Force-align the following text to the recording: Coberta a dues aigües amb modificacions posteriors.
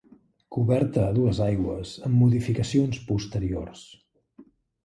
Coberta 0.55 1.03
a 1.07 1.11
dues 1.17 1.41
aigües 1.47 1.91
amb 2.09 2.17
modificacions 2.23 3.01
posteriors. 3.13 3.85